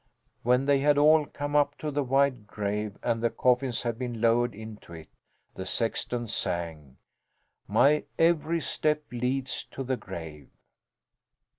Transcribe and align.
When 0.41 0.65
they 0.65 0.79
had 0.79 0.97
all 0.97 1.27
come 1.27 1.55
up 1.55 1.77
to 1.77 1.91
the 1.91 2.01
wide 2.01 2.47
grave 2.47 2.97
and 3.03 3.21
the 3.21 3.29
coffins 3.29 3.83
had 3.83 3.99
been 3.99 4.19
lowered 4.19 4.55
into 4.55 4.93
it, 4.93 5.09
the 5.53 5.63
sexton 5.63 6.27
sang 6.27 6.97
"My 7.67 8.05
every 8.17 8.61
step 8.61 9.03
leads 9.11 9.63
to 9.65 9.83
the 9.83 9.97
grave." 9.97 10.49